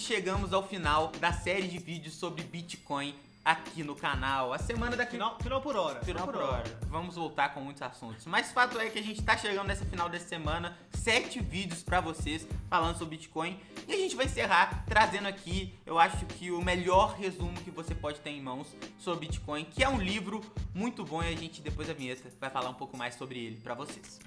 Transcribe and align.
chegamos 0.00 0.52
ao 0.52 0.66
final 0.66 1.08
da 1.20 1.32
série 1.32 1.68
de 1.68 1.78
vídeos 1.78 2.14
sobre 2.14 2.42
Bitcoin 2.42 3.14
aqui 3.44 3.82
no 3.82 3.94
canal. 3.94 4.52
A 4.52 4.58
semana 4.58 4.96
da 4.96 5.06
Final, 5.06 5.38
final 5.40 5.60
por 5.60 5.76
hora. 5.76 6.00
Final 6.02 6.26
por 6.26 6.36
hora. 6.36 6.64
Vamos 6.88 7.16
voltar 7.16 7.52
com 7.52 7.60
muitos 7.60 7.82
assuntos. 7.82 8.24
Mas 8.26 8.50
fato 8.50 8.78
é 8.78 8.88
que 8.88 8.98
a 8.98 9.02
gente 9.02 9.22
tá 9.22 9.36
chegando 9.36 9.66
nessa 9.66 9.84
final 9.84 10.08
dessa 10.08 10.26
semana, 10.26 10.76
sete 10.92 11.40
vídeos 11.40 11.82
pra 11.82 12.00
vocês 12.00 12.46
falando 12.68 12.96
sobre 12.96 13.16
Bitcoin. 13.16 13.58
E 13.86 13.92
a 13.92 13.96
gente 13.96 14.16
vai 14.16 14.26
encerrar 14.26 14.84
trazendo 14.86 15.28
aqui, 15.28 15.74
eu 15.84 15.98
acho 15.98 16.24
que 16.26 16.50
o 16.50 16.62
melhor 16.62 17.14
resumo 17.14 17.52
que 17.62 17.70
você 17.70 17.94
pode 17.94 18.20
ter 18.20 18.30
em 18.30 18.40
mãos 18.40 18.68
sobre 18.98 19.26
Bitcoin, 19.26 19.64
que 19.64 19.82
é 19.82 19.88
um 19.88 20.00
livro 20.00 20.40
muito 20.74 21.04
bom 21.04 21.22
e 21.22 21.28
a 21.28 21.36
gente 21.36 21.60
depois 21.60 21.88
da 21.88 21.94
vinheta 21.94 22.30
vai 22.40 22.50
falar 22.50 22.70
um 22.70 22.74
pouco 22.74 22.96
mais 22.96 23.14
sobre 23.14 23.38
ele 23.38 23.56
pra 23.56 23.74
vocês. 23.74 24.18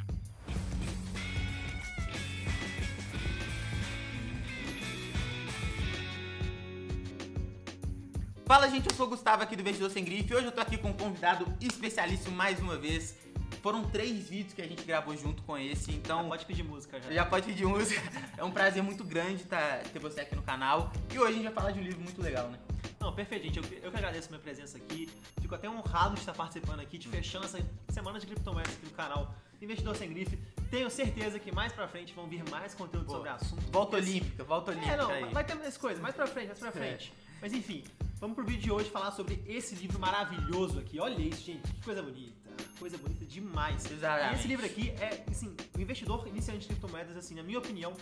Fala 8.53 8.69
gente, 8.69 8.87
eu 8.87 8.95
sou 8.95 9.07
o 9.07 9.09
Gustavo 9.09 9.41
aqui 9.41 9.55
do 9.55 9.61
Investidor 9.61 9.89
Sem 9.89 10.05
Grife. 10.05 10.31
Hoje 10.31 10.45
eu 10.45 10.51
tô 10.51 10.61
aqui 10.61 10.77
com 10.77 10.89
um 10.89 10.93
convidado 10.93 11.43
especialíssimo 11.59 12.35
mais 12.35 12.59
uma 12.59 12.77
vez. 12.77 13.17
Foram 13.63 13.83
três 13.89 14.29
vídeos 14.29 14.53
que 14.53 14.61
a 14.61 14.67
gente 14.67 14.83
gravou 14.83 15.17
junto 15.17 15.41
com 15.41 15.57
esse, 15.57 15.91
então 15.91 16.29
Pode 16.29 16.45
pedir 16.45 16.61
música 16.61 17.01
já. 17.01 17.11
já 17.11 17.25
pode 17.25 17.47
pedir 17.47 17.65
música. 17.65 17.99
É 18.37 18.43
um 18.43 18.51
prazer 18.51 18.83
muito 18.83 19.03
grande 19.03 19.43
tá, 19.45 19.81
ter 19.91 19.97
você 19.97 20.21
aqui 20.21 20.35
no 20.35 20.43
canal. 20.43 20.93
E 21.11 21.17
hoje 21.17 21.31
a 21.31 21.33
gente 21.33 21.43
vai 21.45 21.53
falar 21.53 21.71
de 21.71 21.79
um 21.79 21.81
livro 21.81 21.99
muito 21.99 22.21
legal, 22.21 22.47
né? 22.47 22.59
Não, 22.99 23.11
perfeito, 23.11 23.43
gente. 23.43 23.57
Eu, 23.57 23.63
eu 23.85 23.91
que 23.91 23.97
agradeço 23.97 24.27
a 24.27 24.29
minha 24.29 24.41
presença 24.41 24.77
aqui. 24.77 25.09
Fico 25.41 25.55
até 25.55 25.67
honrado 25.67 26.13
de 26.13 26.19
estar 26.19 26.33
participando 26.33 26.79
aqui, 26.79 26.99
de 26.99 27.07
fechando 27.07 27.45
essa 27.45 27.59
semana 27.89 28.19
de 28.19 28.27
criptomoedas 28.27 28.71
aqui 28.71 28.85
no 28.85 28.91
canal 28.91 29.33
Investidor 29.63 29.95
Sem 29.95 30.09
Grife. 30.09 30.37
Tenho 30.69 30.89
certeza 30.89 31.39
que 31.39 31.51
mais 31.51 31.71
pra 31.71 31.87
frente 31.87 32.13
vão 32.13 32.27
vir 32.27 32.43
mais 32.49 32.73
conteúdo 32.73 33.09
sobre 33.09 33.29
o 33.29 33.33
assunto. 33.33 33.61
Volta 33.71 33.97
assim, 33.97 34.11
Olímpica, 34.19 34.43
volta 34.43 34.71
Olímpica 34.71 34.93
É, 34.93 34.97
não, 34.97 35.09
aí. 35.09 35.25
vai 35.25 35.43
ter 35.43 35.55
mais 35.55 35.77
coisas, 35.77 36.01
mais 36.01 36.15
pra 36.15 36.25
frente, 36.27 36.47
mais 36.47 36.59
pra 36.59 36.71
frente. 36.71 37.13
Mas 37.41 37.53
enfim, 37.53 37.83
vamos 38.19 38.35
pro 38.35 38.45
vídeo 38.45 38.61
de 38.61 38.71
hoje 38.71 38.89
falar 38.89 39.11
sobre 39.11 39.43
esse 39.47 39.75
livro 39.75 39.99
maravilhoso 39.99 40.79
aqui. 40.79 40.99
Olha 40.99 41.19
isso, 41.21 41.43
gente, 41.43 41.71
que 41.71 41.81
coisa 41.83 42.01
bonita. 42.01 42.33
Coisa 42.79 42.97
bonita 42.97 43.25
demais. 43.25 43.89
Exatamente. 43.91 44.35
E 44.35 44.39
esse 44.39 44.47
livro 44.47 44.65
aqui 44.65 44.89
é, 44.91 45.23
assim, 45.29 45.55
o 45.77 45.81
investidor 45.81 46.27
iniciante 46.27 46.61
de 46.61 46.67
criptomoedas, 46.67 47.15
assim, 47.17 47.35
na 47.35 47.43
minha 47.43 47.59
opinião, 47.59 47.93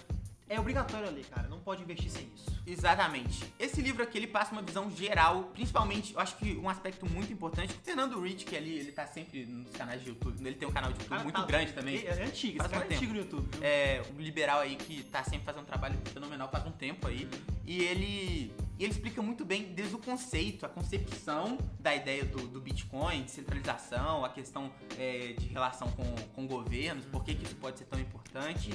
é 0.52 0.60
obrigatório 0.60 1.10
ler, 1.10 1.26
cara. 1.26 1.48
Não 1.48 1.60
pode 1.60 1.82
investir 1.82 2.12
sem 2.12 2.30
isso. 2.36 2.62
Exatamente. 2.68 3.46
Esse 3.58 3.82
livro 3.82 4.04
aqui, 4.04 4.18
ele 4.18 4.28
passa 4.28 4.52
uma 4.52 4.62
visão 4.62 4.92
geral, 4.92 5.46
principalmente, 5.54 6.14
eu 6.14 6.20
acho 6.20 6.36
que 6.36 6.58
um 6.58 6.68
aspecto 6.68 7.06
muito 7.10 7.32
importante, 7.32 7.74
o 7.74 7.86
Fernando 7.86 8.20
Rich, 8.20 8.44
que 8.44 8.58
ali, 8.58 8.78
ele 8.78 8.92
tá 8.92 9.08
sempre 9.08 9.46
nos 9.46 9.72
canais 9.72 10.02
de 10.04 10.10
YouTube, 10.10 10.46
ele 10.46 10.56
tem 10.56 10.68
um 10.68 10.72
canal 10.72 10.92
de 10.92 11.00
YouTube 11.00 11.24
muito 11.24 11.40
tá- 11.40 11.46
grande 11.46 11.72
também. 11.72 11.96
É, 12.06 12.06
é 12.06 12.24
antigo, 12.26 12.58
Faz 12.58 12.70
esse 12.70 12.74
cara 12.74 12.80
muito 12.80 12.92
é 12.92 12.96
antigo 12.96 13.14
no 13.14 13.20
YouTube, 13.20 13.48
viu? 13.50 13.64
é, 13.64 14.04
um 14.14 14.20
liberal 14.20 14.60
aí 14.60 14.76
que 14.76 15.04
tá 15.04 15.24
sempre 15.24 15.46
fazendo 15.46 15.62
um 15.62 15.66
trabalho 15.66 15.98
fenomenal 16.14 16.50
faz 16.50 16.66
um 16.66 16.72
tempo 16.72 17.08
aí. 17.08 17.30
E 17.66 17.84
ele, 17.84 18.54
e 18.78 18.84
ele 18.84 18.92
explica 18.92 19.22
muito 19.22 19.46
bem 19.46 19.74
desde 19.74 19.96
o 19.96 20.00
conceito, 20.00 20.66
a 20.66 20.70
concepção 20.70 21.58
da 21.80 21.96
ideia 21.96 22.26
do, 22.26 22.46
do 22.48 22.60
Bitcoin, 22.60 23.24
descentralização, 23.24 24.26
a 24.26 24.30
questão 24.30 24.70
é, 25.00 25.34
de 25.34 25.48
relação 25.48 25.90
com, 25.92 26.04
com 26.36 26.46
governos, 26.46 27.06
por 27.06 27.24
que, 27.24 27.36
que 27.36 27.46
isso 27.46 27.56
pode 27.56 27.80
ser 27.80 27.86
tão 27.86 28.00
importante. 28.00 28.72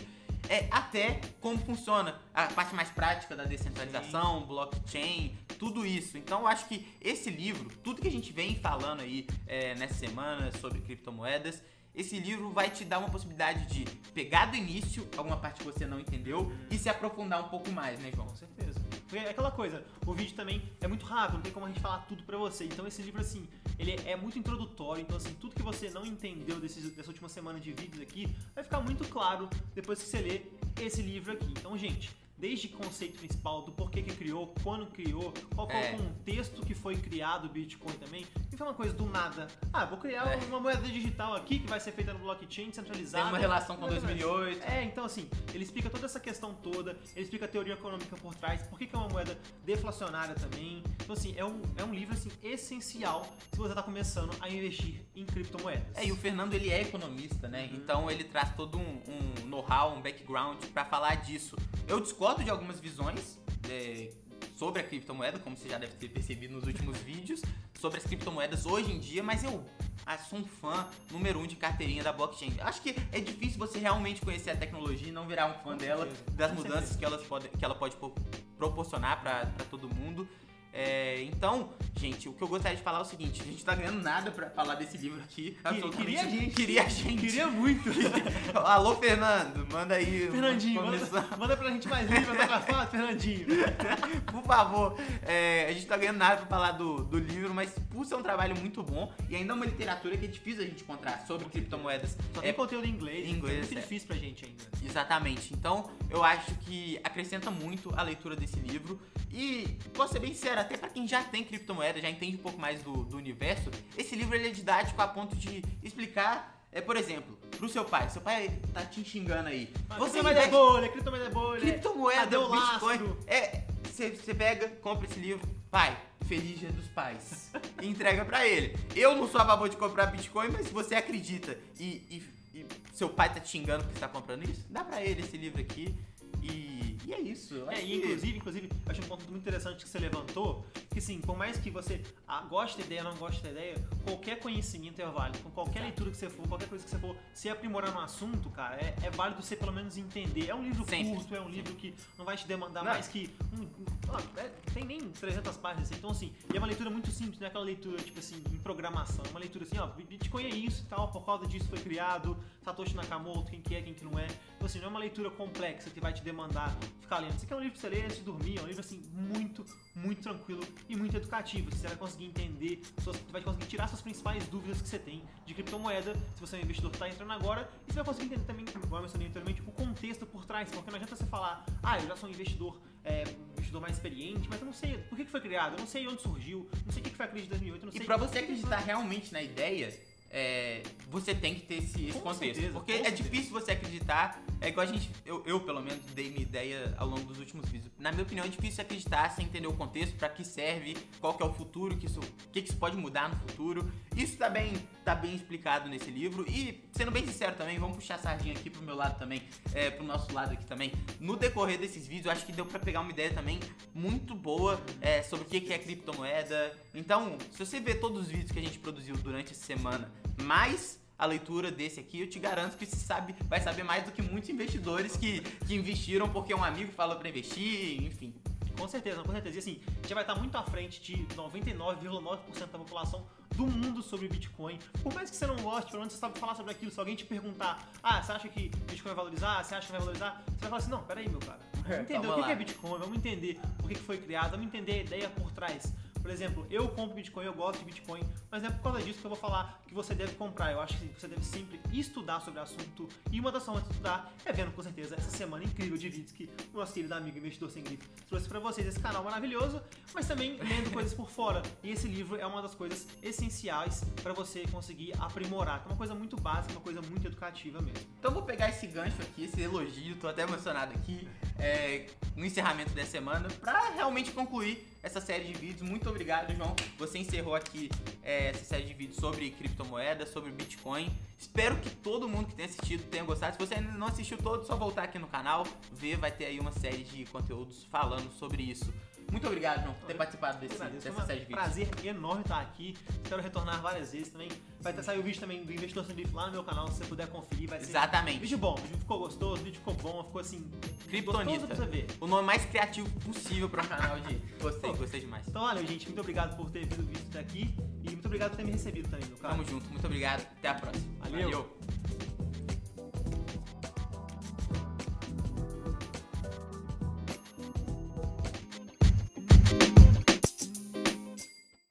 É, 0.48 0.68
até 0.70 1.20
como 1.40 1.58
funciona 1.58 2.20
a 2.32 2.46
parte 2.46 2.74
mais 2.74 2.88
prática 2.90 3.34
da 3.34 3.44
descentralização, 3.44 4.46
blockchain, 4.46 5.36
tudo 5.58 5.84
isso. 5.84 6.16
Então 6.16 6.40
eu 6.40 6.46
acho 6.46 6.66
que 6.66 6.86
esse 7.00 7.30
livro, 7.30 7.68
tudo 7.82 8.00
que 8.00 8.08
a 8.08 8.10
gente 8.10 8.32
vem 8.32 8.54
falando 8.56 9.00
aí 9.00 9.26
é, 9.46 9.74
nessa 9.74 9.94
semana 9.94 10.52
sobre 10.60 10.80
criptomoedas, 10.80 11.62
esse 11.96 12.18
livro 12.20 12.50
vai 12.50 12.68
te 12.70 12.84
dar 12.84 12.98
uma 12.98 13.08
possibilidade 13.08 13.66
de 13.66 13.84
pegar 14.12 14.46
do 14.46 14.56
início 14.56 15.08
alguma 15.16 15.38
parte 15.38 15.60
que 15.60 15.64
você 15.64 15.86
não 15.86 15.98
entendeu 15.98 16.52
e 16.70 16.76
se 16.76 16.90
aprofundar 16.90 17.42
um 17.42 17.48
pouco 17.48 17.72
mais, 17.72 17.98
né, 18.00 18.12
João? 18.14 18.26
Com 18.26 18.36
certeza. 18.36 18.78
Porque 19.08 19.16
é 19.16 19.30
aquela 19.30 19.50
coisa, 19.50 19.82
o 20.04 20.12
vídeo 20.12 20.34
também 20.36 20.62
é 20.80 20.86
muito 20.86 21.06
rápido, 21.06 21.36
não 21.36 21.42
tem 21.42 21.52
como 21.52 21.64
a 21.64 21.68
gente 21.68 21.80
falar 21.80 22.00
tudo 22.00 22.22
pra 22.24 22.36
você. 22.36 22.64
Então 22.64 22.86
esse 22.86 23.00
livro, 23.00 23.20
assim, 23.20 23.48
ele 23.78 23.92
é 24.06 24.16
muito 24.16 24.38
introdutório, 24.38 25.02
então 25.02 25.16
assim, 25.16 25.34
tudo 25.40 25.54
que 25.54 25.62
você 25.62 25.90
não 25.90 26.04
entendeu 26.04 26.58
desses, 26.60 26.90
dessa 26.92 27.08
última 27.10 27.28
semana 27.28 27.58
de 27.60 27.72
vídeos 27.72 28.00
aqui, 28.02 28.28
vai 28.54 28.64
ficar 28.64 28.80
muito 28.80 29.06
claro 29.08 29.48
depois 29.74 30.02
que 30.02 30.08
você 30.08 30.18
lê 30.18 30.42
esse 30.80 31.02
livro 31.02 31.32
aqui. 31.32 31.46
Então, 31.50 31.76
gente, 31.76 32.10
desde 32.38 32.66
o 32.66 32.70
conceito 32.70 33.18
principal 33.18 33.62
do 33.62 33.72
porquê 33.72 34.02
que 34.02 34.14
criou, 34.14 34.52
quando 34.62 34.86
criou, 34.86 35.32
qual 35.54 35.66
que 35.66 35.74
é, 35.74 35.92
É. 35.92 35.94
o 35.94 35.98
contexto 35.98 36.64
que 36.64 36.74
foi 36.74 36.96
criado 36.96 37.46
o 37.46 37.48
Bitcoin 37.48 37.94
também, 37.94 38.26
não 38.56 38.58
foi 38.58 38.66
uma 38.68 38.74
coisa 38.74 38.94
do 38.94 39.04
nada. 39.06 39.46
Ah, 39.70 39.84
vou 39.84 39.98
criar 39.98 40.26
É. 40.32 40.36
uma 40.46 40.58
moeda 40.58 40.80
digital 40.88 41.34
aqui 41.34 41.58
que 41.58 41.68
vai 41.68 41.78
ser 41.78 41.92
feita 41.92 42.12
no 42.14 42.20
blockchain, 42.20 42.68
descentralizada. 42.70 43.24
Tem 43.24 43.32
uma 43.32 43.38
relação 43.38 43.76
com 43.76 43.86
Exatamente. 43.86 44.22
2008. 44.22 44.62
É, 44.64 44.82
então 44.84 45.04
assim, 45.04 45.28
ele 45.52 45.62
explica 45.62 45.90
toda 45.90 46.06
essa 46.06 46.18
questão 46.18 46.54
toda, 46.54 46.92
ele 47.14 47.24
explica 47.24 47.44
a 47.44 47.48
teoria 47.48 47.74
econômica 47.74 48.16
por 48.16 48.34
trás, 48.34 48.62
por 48.62 48.78
que, 48.78 48.86
que 48.86 48.94
é 48.96 48.98
uma 48.98 49.08
moeda 49.10 49.38
deflacionária 49.64 50.34
também. 50.34 50.82
Então 51.02 51.12
assim, 51.12 51.34
é 51.36 51.44
um, 51.44 51.60
é 51.76 51.84
um 51.84 51.92
livro 51.92 52.14
assim, 52.14 52.30
essencial 52.42 53.28
se 53.52 53.58
você 53.58 53.70
está 53.72 53.82
começando 53.82 54.34
a 54.40 54.48
investir 54.48 55.02
em 55.14 55.26
criptomoedas. 55.26 55.94
É, 55.96 56.06
e 56.06 56.12
o 56.12 56.16
Fernando 56.16 56.54
ele 56.54 56.70
é 56.70 56.80
economista, 56.80 57.48
né? 57.48 57.68
Então 57.74 58.10
ele 58.10 58.24
traz 58.24 58.54
todo 58.56 58.78
um, 58.78 59.02
um 59.42 59.46
know-how, 59.46 59.94
um 59.94 60.00
background 60.00 60.64
pra 60.72 60.84
falar 60.84 61.16
disso. 61.16 61.56
Eu 61.86 62.00
discordo 62.00 62.42
de 62.42 62.48
algumas 62.50 62.80
visões 62.80 63.38
é, 63.68 64.10
sobre 64.56 64.80
a 64.80 64.84
criptomoeda, 64.84 65.38
como 65.38 65.56
você 65.56 65.68
já 65.68 65.78
deve 65.78 65.92
ter 65.94 66.08
percebido 66.08 66.54
nos 66.54 66.64
últimos 66.64 66.96
vídeos, 66.98 67.42
sobre 67.78 67.98
as 67.98 68.04
criptomoedas 68.04 68.64
hoje 68.64 68.90
em 68.90 68.98
dia, 68.98 69.22
mas 69.22 69.44
eu 69.44 69.62
ah, 70.06 70.16
sou 70.16 70.38
um 70.38 70.44
fã 70.44 70.88
número 71.10 71.38
um 71.38 71.46
de 71.46 71.56
carteirinha 71.56 72.02
da 72.02 72.12
blockchain. 72.12 72.54
Acho 72.60 72.80
que 72.80 72.96
é 73.12 73.20
difícil 73.20 73.58
você 73.58 73.78
realmente 73.78 74.22
conhecer 74.22 74.50
a 74.50 74.56
tecnologia 74.56 75.08
e 75.08 75.12
não 75.12 75.26
virar 75.26 75.46
um 75.46 75.62
fã 75.62 75.76
dela, 75.76 76.08
das 76.32 76.52
mudanças 76.52 76.96
que, 76.96 77.04
elas 77.04 77.22
podem, 77.26 77.50
que 77.50 77.64
ela 77.64 77.74
pode 77.74 77.96
pro- 77.96 78.14
proporcionar 78.56 79.20
pra 79.20 79.44
todo 79.70 79.94
mundo. 79.94 80.26
É, 80.72 81.22
então, 81.22 81.70
gente, 81.96 82.28
o 82.28 82.32
que 82.32 82.42
eu 82.42 82.48
gostaria 82.48 82.76
de 82.76 82.82
falar 82.82 82.98
é 82.98 83.02
o 83.02 83.04
seguinte: 83.04 83.42
a 83.42 83.44
gente 83.44 83.64
tá 83.64 83.74
ganhando 83.74 84.02
nada 84.02 84.30
pra 84.30 84.50
falar 84.50 84.74
desse 84.74 84.96
livro 84.98 85.20
aqui. 85.22 85.56
absolutamente. 85.64 85.96
queria 86.04 86.20
a 86.20 86.28
gente. 86.28 86.54
Queria 86.54 86.82
a 86.82 86.88
gente. 86.88 87.20
Queria 87.20 87.46
muito. 87.48 87.90
Alô, 88.64 88.96
Fernando, 88.96 89.66
manda 89.72 89.94
aí. 89.94 90.28
Fernandinho, 90.30 90.82
manda, 90.84 91.36
manda 91.36 91.56
pra 91.56 91.70
gente 91.70 91.88
mais 91.88 92.08
livro, 92.10 92.28
manda 92.28 92.46
pra 92.46 92.60
foto, 92.60 92.90
Fernandinho. 92.90 93.46
Por 94.30 94.42
favor, 94.42 94.96
é, 95.22 95.66
a 95.68 95.72
gente 95.72 95.86
tá 95.86 95.96
ganhando 95.96 96.18
nada 96.18 96.36
pra 96.38 96.46
falar 96.46 96.72
do, 96.72 97.04
do 97.04 97.18
livro, 97.18 97.52
mas 97.54 97.70
por 97.90 98.04
ser 98.04 98.14
um 98.14 98.22
trabalho 98.22 98.56
muito 98.56 98.82
bom 98.82 99.12
e 99.28 99.36
ainda 99.36 99.54
uma 99.54 99.64
literatura 99.64 100.16
que 100.16 100.26
é 100.26 100.28
difícil 100.28 100.62
a 100.62 100.66
gente 100.66 100.82
encontrar 100.82 101.24
sobre 101.26 101.48
criptomoedas. 101.48 102.16
Só 102.34 102.40
É, 102.40 102.44
tem 102.44 102.54
conteúdo 102.54 102.86
em 102.86 102.90
inglês, 102.90 103.26
em 103.26 103.32
inglês, 103.32 103.58
é 103.58 103.60
muito 103.60 103.78
é. 103.78 103.80
difícil 103.80 104.08
pra 104.08 104.16
gente 104.16 104.44
ainda. 104.44 104.64
Exatamente. 104.84 105.52
Então, 105.54 105.90
eu 106.10 106.22
acho 106.22 106.54
que 106.60 106.98
acrescenta 107.02 107.50
muito 107.50 107.92
a 107.96 108.02
leitura 108.02 108.36
desse 108.36 108.58
livro. 108.60 109.00
E, 109.32 109.76
posso 109.92 110.12
ser 110.12 110.20
bem 110.20 110.32
sincero, 110.32 110.60
até 110.60 110.76
pra 110.76 110.88
quem 110.88 111.06
já 111.06 111.22
tem 111.22 111.44
criptomoeda, 111.86 112.00
já 112.00 112.10
entende 112.10 112.36
um 112.36 112.40
pouco 112.40 112.58
mais 112.60 112.82
do, 112.82 113.04
do 113.04 113.16
universo, 113.16 113.70
esse 113.96 114.14
livro 114.16 114.34
ele 114.34 114.48
é 114.48 114.50
didático 114.50 115.00
a 115.00 115.08
ponto 115.08 115.36
de 115.36 115.64
explicar, 115.82 116.66
é, 116.72 116.80
por 116.80 116.96
exemplo, 116.96 117.36
pro 117.56 117.68
seu 117.68 117.84
pai. 117.84 118.08
Seu 118.10 118.20
pai 118.22 118.50
tá 118.72 118.82
te 118.84 119.04
xingando 119.04 119.48
aí. 119.48 119.72
Você 119.98 120.20
criptomoeda 120.20 120.28
é 120.28 120.32
investe- 120.32 120.50
bolha, 120.50 120.88
criptomoeda 120.88 121.24
é 121.24 121.30
bolha. 121.30 121.60
Criptomoeda, 121.60 122.40
o 122.40 122.50
Bitcoin. 122.50 123.16
É, 123.26 123.62
você 123.84 124.34
pega, 124.34 124.68
compra 124.80 125.06
esse 125.08 125.18
livro, 125.18 125.46
pai, 125.70 125.96
feliz 126.26 126.58
dia 126.58 126.70
dos 126.72 126.86
pais. 126.88 127.50
e 127.80 127.86
entrega 127.86 128.24
pra 128.24 128.46
ele. 128.46 128.76
Eu 128.94 129.14
não 129.16 129.28
sou 129.28 129.40
a 129.40 129.44
favor 129.46 129.68
de 129.68 129.76
comprar 129.76 130.06
Bitcoin, 130.06 130.48
mas 130.50 130.66
se 130.66 130.72
você 130.72 130.94
acredita 130.94 131.56
e, 131.78 132.02
e- 132.10 132.36
e 132.54 132.66
seu 132.94 133.08
pai 133.10 133.32
tá 133.32 133.38
te 133.40 133.50
xingando 133.50 133.84
porque 133.84 133.94
você 133.98 134.00
tá 134.00 134.08
comprando 134.08 134.44
isso, 134.48 134.64
dá 134.70 134.82
pra 134.84 135.02
ele 135.02 135.22
esse 135.22 135.36
livro 135.36 135.60
aqui. 135.60 135.94
E, 136.42 136.85
e 137.04 137.12
é 137.12 137.20
isso. 137.20 137.68
É, 137.70 137.82
e 137.82 137.96
inclusive, 137.96 138.36
inclusive, 138.38 138.68
eu 138.68 138.92
acho 138.92 139.02
um 139.02 139.06
ponto 139.06 139.24
muito 139.24 139.38
interessante 139.38 139.84
que 139.84 139.88
você 139.88 139.98
levantou, 139.98 140.66
que 140.90 141.00
sim, 141.00 141.20
por 141.20 141.36
mais 141.36 141.58
que 141.58 141.70
você 141.70 142.02
ah, 142.26 142.42
goste 142.42 142.78
da 142.78 142.84
ideia 142.84 143.02
ou 143.04 143.10
não 143.10 143.16
goste 143.16 143.42
da 143.42 143.50
ideia, 143.50 143.76
qualquer 144.04 144.38
conhecimento 144.38 145.00
é 145.00 145.06
válido. 145.06 145.38
Com 145.40 145.50
qualquer 145.50 145.80
Exato. 145.80 145.86
leitura 145.86 146.10
que 146.10 146.16
você 146.16 146.30
for, 146.30 146.48
qualquer 146.48 146.68
coisa 146.68 146.84
que 146.84 146.90
você 146.90 146.98
for 146.98 147.16
se 147.34 147.48
aprimorar 147.48 147.92
no 147.92 148.00
assunto, 148.00 148.48
cara, 148.50 148.76
é, 148.76 148.94
é 149.02 149.10
válido 149.10 149.42
você 149.42 149.56
pelo 149.56 149.72
menos 149.72 149.96
entender. 149.96 150.48
É 150.48 150.54
um 150.54 150.62
livro 150.62 150.84
Sempre. 150.88 151.14
curto, 151.14 151.34
é 151.34 151.40
um 151.40 151.48
livro 151.48 151.74
que 151.74 151.94
não 152.16 152.24
vai 152.24 152.36
te 152.36 152.46
demandar 152.46 152.84
Não. 152.84 152.92
mais 152.92 153.08
que. 153.08 153.30
Um, 153.52 153.66
ah, 154.12 154.40
é, 154.40 154.50
tem 154.72 154.84
nem 154.84 155.00
300 155.00 155.56
páginas, 155.56 155.88
assim. 155.88 155.98
então 155.98 156.10
assim, 156.10 156.32
e 156.52 156.56
é 156.56 156.58
uma 156.58 156.66
leitura 156.66 156.90
muito 156.90 157.10
simples, 157.10 157.38
não 157.38 157.46
é 157.46 157.48
aquela 157.48 157.64
leitura, 157.64 157.96
tipo 157.96 158.18
assim, 158.18 158.42
em 158.52 158.58
programação. 158.58 159.24
É 159.26 159.30
uma 159.30 159.40
leitura 159.40 159.64
assim, 159.64 159.78
ó, 159.78 159.86
Bitcoin 159.86 160.44
é 160.44 160.54
isso 160.54 160.82
e 160.82 160.86
tal, 160.86 161.08
por 161.08 161.24
causa 161.24 161.46
disso 161.46 161.68
foi 161.68 161.78
criado, 161.78 162.36
Satoshi 162.62 162.94
Nakamoto, 162.94 163.50
quem 163.50 163.60
que 163.60 163.74
é, 163.74 163.82
quem 163.82 163.94
que 163.94 164.04
não 164.04 164.18
é. 164.18 164.26
Então 164.56 164.66
assim, 164.66 164.78
não 164.78 164.86
é 164.86 164.90
uma 164.90 165.00
leitura 165.00 165.30
complexa 165.30 165.90
que 165.90 166.00
vai 166.00 166.12
te 166.12 166.22
demandar 166.22 166.76
ficar 167.00 167.18
lendo. 167.18 167.36
Isso 167.36 167.44
aqui 167.44 167.52
é 167.52 167.56
um 167.56 167.60
livro 167.60 167.78
pra 167.78 167.80
você 167.80 167.88
ler 167.88 168.04
antes 168.04 168.16
de 168.18 168.22
dormir, 168.24 168.58
é 168.58 168.62
um 168.62 168.66
livro 168.66 168.80
assim, 168.80 169.02
muito, 169.12 169.64
muito 169.94 170.22
tranquilo 170.22 170.62
e 170.88 170.96
muito 170.96 171.16
educativo. 171.16 171.70
Você 171.70 171.86
vai 171.86 171.96
conseguir 171.96 172.26
entender, 172.26 172.82
você 172.96 173.18
vai 173.30 173.40
conseguir 173.40 173.66
tirar 173.66 173.88
suas 173.88 174.02
principais 174.02 174.46
dúvidas 174.48 174.82
que 174.82 174.88
você 174.88 174.98
tem 174.98 175.22
de 175.46 175.54
criptomoeda, 175.54 176.14
se 176.14 176.40
você 176.40 176.56
é 176.56 176.58
um 176.58 176.62
investidor 176.62 176.90
que 176.90 176.96
está 176.96 177.08
entrando 177.08 177.32
agora, 177.32 177.68
e 177.88 177.92
você 177.92 177.96
vai 177.96 178.04
conseguir 178.04 178.26
entender 178.26 178.44
também, 178.44 178.64
como 178.64 178.96
eu 178.96 179.02
mencionei 179.02 179.28
anteriormente, 179.28 179.62
o 179.62 179.72
contexto 179.72 180.26
por 180.26 180.44
trás, 180.44 180.68
porque 180.70 180.90
não 180.90 180.96
adianta 180.96 181.16
você 181.16 181.26
falar, 181.26 181.64
ah, 181.82 181.98
eu 181.98 182.08
já 182.08 182.16
sou 182.16 182.28
um 182.28 182.32
investidor, 182.32 182.76
é, 183.06 183.24
investidor 183.52 183.80
mais 183.80 183.96
experiente, 183.96 184.48
mas 184.50 184.60
eu 184.60 184.66
não 184.66 184.72
sei 184.72 184.98
por 185.08 185.16
que, 185.16 185.24
que 185.24 185.30
foi 185.30 185.40
criado, 185.40 185.72
eu 185.74 185.78
não 185.80 185.86
sei 185.86 186.06
onde 186.06 186.20
surgiu, 186.20 186.68
não 186.84 186.92
sei 186.92 187.00
o 187.00 187.04
que 187.04 187.10
que 187.10 187.16
foi 187.16 187.26
a 187.26 187.28
crise 187.28 187.44
de 187.44 187.50
2008, 187.50 187.80
eu 187.82 187.86
não 187.86 187.92
E 187.94 187.96
sei... 187.96 188.06
pra 188.06 188.16
você 188.16 188.38
acreditar 188.40 188.78
realmente 188.78 189.32
na 189.32 189.42
ideia, 189.42 189.90
é, 190.30 190.82
você 191.10 191.34
tem 191.34 191.54
que 191.54 191.62
ter 191.62 191.76
esse, 191.76 192.08
esse 192.08 192.18
contexto. 192.18 192.54
certeza, 192.54 192.72
porque 192.72 192.92
é 192.92 192.96
certeza. 192.96 193.16
difícil 193.22 193.52
você 193.52 193.72
acreditar. 193.72 194.42
É 194.60 194.68
igual 194.68 194.86
a 194.86 194.90
gente. 194.90 195.10
Eu, 195.24 195.42
eu, 195.46 195.60
pelo 195.60 195.80
menos, 195.82 196.04
dei 196.14 196.30
minha 196.30 196.42
ideia 196.42 196.94
ao 196.98 197.08
longo 197.08 197.24
dos 197.24 197.38
últimos 197.38 197.68
vídeos. 197.68 197.92
Na 197.98 198.10
minha 198.10 198.22
opinião, 198.22 198.44
é 198.44 198.48
difícil 198.48 198.82
acreditar 198.82 199.30
sem 199.30 199.44
entender 199.44 199.66
o 199.66 199.72
contexto, 199.72 200.16
pra 200.16 200.28
que 200.28 200.44
serve, 200.44 200.96
qual 201.20 201.34
que 201.34 201.42
é 201.42 201.46
o 201.46 201.52
futuro, 201.52 201.96
que 201.96 202.06
isso, 202.06 202.20
o 202.20 202.50
que, 202.52 202.62
que 202.62 202.70
isso 202.70 202.78
pode 202.78 202.96
mudar 202.96 203.28
no 203.28 203.36
futuro. 203.36 203.90
Isso 204.16 204.36
tá 204.36 204.48
bem, 204.48 204.74
tá 205.04 205.14
bem 205.14 205.34
explicado 205.34 205.88
nesse 205.88 206.10
livro. 206.10 206.44
E, 206.48 206.84
sendo 206.92 207.10
bem 207.10 207.26
sincero 207.26 207.54
também, 207.54 207.78
vamos 207.78 207.96
puxar 207.96 208.16
a 208.16 208.18
sardinha 208.18 208.54
aqui 208.54 208.68
pro 208.68 208.82
meu 208.82 208.96
lado 208.96 209.18
também, 209.18 209.42
é, 209.74 209.90
pro 209.90 210.04
nosso 210.04 210.32
lado 210.32 210.52
aqui 210.52 210.64
também. 210.64 210.92
No 211.20 211.36
decorrer 211.36 211.78
desses 211.78 212.06
vídeos, 212.06 212.26
eu 212.26 212.32
acho 212.32 212.44
que 212.44 212.52
deu 212.52 212.66
pra 212.66 212.78
pegar 212.78 213.00
uma 213.00 213.10
ideia 213.10 213.32
também 213.32 213.60
muito 213.94 214.34
boa 214.34 214.80
é, 215.00 215.22
sobre 215.22 215.46
o 215.46 215.48
que, 215.48 215.60
que 215.60 215.72
é 215.72 215.78
criptomoeda. 215.78 216.72
Então, 216.94 217.36
se 217.52 217.58
você 217.58 217.78
ver 217.80 218.00
todos 218.00 218.22
os 218.22 218.28
vídeos 218.28 218.50
que 218.50 218.58
a 218.58 218.62
gente 218.62 218.78
produziu 218.78 219.16
durante 219.16 219.52
essa 219.52 219.64
semana, 219.64 220.10
mais 220.42 221.00
a 221.18 221.24
leitura 221.24 221.70
desse 221.70 221.98
aqui, 221.98 222.20
eu 222.20 222.28
te 222.28 222.38
garanto 222.38 222.76
que 222.76 222.84
você 222.84 222.96
sabe, 222.96 223.34
vai 223.48 223.60
saber 223.60 223.82
mais 223.82 224.04
do 224.04 224.12
que 224.12 224.20
muitos 224.20 224.50
investidores 224.50 225.16
que, 225.16 225.40
que 225.40 225.74
investiram 225.74 226.28
porque 226.28 226.54
um 226.54 226.62
amigo 226.62 226.92
falou 226.92 227.16
pra 227.16 227.28
investir, 227.28 228.02
enfim. 228.02 228.34
Com 228.78 228.86
certeza, 228.86 229.22
com 229.22 229.32
certeza. 229.32 229.56
E 229.56 229.58
assim, 229.58 229.80
já 230.06 230.14
vai 230.14 230.22
estar 230.22 230.34
muito 230.34 230.54
à 230.58 230.62
frente 230.62 231.00
de 231.00 231.24
99,9% 231.34 232.58
da 232.58 232.78
população 232.78 233.26
do 233.54 233.66
mundo 233.66 234.02
sobre 234.02 234.28
Bitcoin. 234.28 234.78
Por 235.02 235.14
mais 235.14 235.30
que 235.30 235.36
você 235.36 235.46
não 235.46 235.56
goste, 235.56 235.90
pelo 235.90 236.00
menos 236.00 236.12
você 236.12 236.20
sabe 236.20 236.38
falar 236.38 236.54
sobre 236.54 236.72
aquilo. 236.72 236.90
Se 236.90 237.00
alguém 237.00 237.16
te 237.16 237.24
perguntar, 237.24 237.88
ah, 238.02 238.22
você 238.22 238.32
acha 238.32 238.48
que 238.50 238.68
Bitcoin 238.68 239.14
vai 239.14 239.14
valorizar? 239.14 239.64
Você 239.64 239.74
acha 239.74 239.86
que 239.86 239.92
vai 239.92 240.00
valorizar? 240.00 240.42
Você 240.46 240.60
vai 240.60 240.68
falar 240.68 240.76
assim, 240.76 240.90
não, 240.90 241.02
peraí, 241.04 241.26
meu 241.26 241.40
cara. 241.40 241.58
Vamos 241.72 241.90
É, 241.90 242.00
entender 242.02 242.12
calma 242.26 242.32
o 242.32 242.36
que 242.36 242.44
que 242.44 242.52
é 242.52 242.56
Bitcoin, 242.56 242.98
vamos 242.98 243.16
entender 243.16 243.60
que 243.88 243.94
que 243.94 244.00
foi 244.00 244.18
criado, 244.18 244.50
vamos 244.50 244.66
entender 244.66 244.92
a 244.92 244.98
ideia 244.98 245.30
por 245.30 245.50
trás. 245.52 245.92
Por 246.26 246.32
exemplo, 246.32 246.66
eu 246.68 246.88
compro 246.88 247.14
Bitcoin, 247.14 247.44
eu 247.44 247.54
gosto 247.54 247.78
de 247.78 247.84
Bitcoin, 247.84 248.20
mas 248.50 248.60
não 248.60 248.68
é 248.68 248.72
por 248.72 248.82
causa 248.82 249.00
disso 249.00 249.20
que 249.20 249.24
eu 249.24 249.30
vou 249.30 249.38
falar 249.38 249.80
que 249.86 249.94
você 249.94 250.12
deve 250.12 250.34
comprar. 250.34 250.72
Eu 250.72 250.80
acho 250.80 250.98
que 250.98 251.06
você 251.06 251.28
deve 251.28 251.44
sempre 251.44 251.80
estudar 251.92 252.40
sobre 252.40 252.58
o 252.58 252.64
assunto. 252.64 253.08
E 253.30 253.38
uma 253.38 253.52
das 253.52 253.64
formas 253.64 253.84
de 253.84 253.90
estudar 253.90 254.32
é 254.44 254.52
vendo, 254.52 254.72
com 254.72 254.82
certeza, 254.82 255.14
essa 255.14 255.30
semana 255.30 255.62
incrível 255.62 255.96
de 255.96 256.08
vídeos 256.08 256.32
que 256.32 256.50
o 256.74 256.78
nosso 256.78 256.92
querido 256.92 257.14
amigo 257.14 257.38
investidor 257.38 257.70
sem 257.70 257.80
grife 257.80 258.08
trouxe 258.28 258.48
pra 258.48 258.58
vocês. 258.58 258.88
Esse 258.88 258.98
canal 258.98 259.22
maravilhoso, 259.22 259.80
mas 260.12 260.26
também 260.26 260.56
lendo 260.56 260.92
coisas 260.92 261.14
por 261.14 261.30
fora. 261.30 261.62
E 261.80 261.92
esse 261.92 262.08
livro 262.08 262.34
é 262.34 262.44
uma 262.44 262.60
das 262.60 262.74
coisas 262.74 263.06
essenciais 263.22 264.02
para 264.20 264.32
você 264.32 264.66
conseguir 264.72 265.12
aprimorar. 265.20 265.84
É 265.84 265.88
uma 265.88 265.96
coisa 265.96 266.16
muito 266.16 266.36
básica, 266.36 266.72
uma 266.72 266.82
coisa 266.82 267.00
muito 267.02 267.24
educativa 267.24 267.80
mesmo. 267.80 268.04
Então 268.18 268.32
vou 268.32 268.42
pegar 268.42 268.68
esse 268.68 268.88
gancho 268.88 269.22
aqui, 269.22 269.44
esse 269.44 269.60
elogio, 269.60 270.16
tô 270.16 270.26
até 270.26 270.42
emocionado 270.42 270.92
aqui, 270.92 271.28
é, 271.58 272.06
no 272.34 272.44
encerramento 272.44 272.90
dessa 272.90 273.12
semana, 273.12 273.48
pra 273.60 273.90
realmente 273.90 274.30
concluir 274.30 274.86
essa 275.02 275.20
série 275.20 275.44
de 275.44 275.52
vídeos. 275.54 275.88
Muito 275.88 276.08
obrigado, 276.08 276.54
João. 276.54 276.74
Você 276.98 277.18
encerrou 277.18 277.54
aqui 277.54 277.88
é, 278.22 278.48
essa 278.48 278.64
série 278.64 278.84
de 278.84 278.94
vídeos 278.94 279.16
sobre 279.16 279.50
criptomoedas, 279.50 280.30
sobre 280.30 280.50
Bitcoin. 280.50 281.16
Espero 281.38 281.76
que 281.76 281.90
todo 281.90 282.28
mundo 282.28 282.48
que 282.48 282.54
tenha 282.54 282.68
assistido 282.68 283.08
tenha 283.08 283.24
gostado. 283.24 283.52
Se 283.56 283.66
você 283.66 283.74
ainda 283.74 283.92
não 283.92 284.06
assistiu 284.06 284.36
todo, 284.38 284.66
só 284.66 284.76
voltar 284.76 285.04
aqui 285.04 285.18
no 285.18 285.26
canal, 285.26 285.66
ver, 285.92 286.16
vai 286.16 286.30
ter 286.30 286.46
aí 286.46 286.58
uma 286.58 286.72
série 286.72 287.04
de 287.04 287.24
conteúdos 287.26 287.84
falando 287.84 288.30
sobre 288.32 288.62
isso. 288.62 288.92
Muito 289.30 289.46
obrigado, 289.46 289.82
João, 289.82 289.94
por 289.94 290.06
ter 290.06 290.14
participado 290.14 290.58
desse, 290.58 290.74
Agradeço, 290.74 291.04
dessa 291.04 291.26
série 291.26 291.40
de 291.40 291.46
vídeos. 291.46 291.62
prazer 291.62 291.88
enorme 292.04 292.42
estar 292.42 292.60
aqui. 292.60 292.96
Espero 293.22 293.42
retornar 293.42 293.80
várias 293.82 294.12
vezes 294.12 294.28
também. 294.28 294.48
Vai 294.80 294.92
ter 294.92 295.02
sair 295.02 295.18
o 295.18 295.22
vídeo 295.22 295.40
também 295.40 295.64
do 295.64 295.72
Investidor 295.72 296.04
Sem 296.06 296.14
Grife 296.14 296.32
lá 296.32 296.46
no 296.46 296.52
meu 296.52 296.64
canal, 296.64 296.88
se 296.88 296.98
você 296.98 297.04
puder 297.06 297.26
conferir. 297.28 297.68
Vai 297.68 297.80
ser 297.80 297.90
Exatamente. 297.90 298.38
Vídeo 298.38 298.58
bom, 298.58 298.74
o 298.74 298.76
vídeo 298.80 298.98
ficou 298.98 299.18
gostoso, 299.18 299.60
o 299.60 299.64
vídeo 299.64 299.78
ficou 299.78 299.94
bom, 299.94 300.24
ficou 300.24 300.40
assim. 300.40 300.70
Kryptonita. 301.08 301.66
Pra 301.66 301.76
você 301.76 301.86
ver. 301.86 302.06
O 302.20 302.26
nome 302.26 302.46
mais 302.46 302.64
criativo 302.64 303.08
possível 303.20 303.68
para 303.68 303.82
um 303.82 303.86
canal 303.86 304.20
de. 304.20 304.36
Gostei, 304.62 304.90
Pô. 304.90 304.96
gostei 304.96 305.20
demais. 305.20 305.46
Então, 305.48 305.62
valeu, 305.62 305.86
gente. 305.86 306.06
Muito 306.06 306.20
obrigado 306.20 306.56
por 306.56 306.70
ter 306.70 306.86
vindo 306.86 307.06
visto 307.06 307.28
daqui. 307.30 307.74
E 308.04 308.10
muito 308.10 308.26
obrigado 308.26 308.50
por 308.50 308.56
ter 308.58 308.64
me 308.64 308.72
recebido 308.72 309.08
também 309.08 309.28
no 309.28 309.36
canal. 309.36 309.56
Tamo 309.56 309.68
junto, 309.68 309.88
muito 309.90 310.04
obrigado. 310.06 310.40
Até 310.58 310.68
a 310.68 310.74
próxima. 310.74 311.04
Valeu. 311.20 311.76